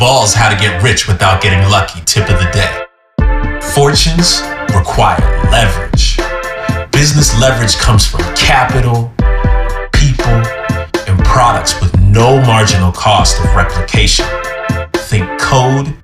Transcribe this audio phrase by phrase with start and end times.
[0.00, 3.60] Naval's How to Get Rich Without Getting Lucky tip of the day.
[3.74, 4.40] Fortunes
[4.74, 5.20] require
[5.50, 6.16] leverage.
[6.90, 9.12] Business leverage comes from capital,
[9.92, 10.40] people,
[11.06, 14.24] and products with no marginal cost of replication.
[14.94, 15.94] Think code